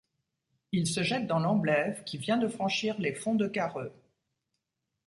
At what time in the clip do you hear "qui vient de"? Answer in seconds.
2.05-2.47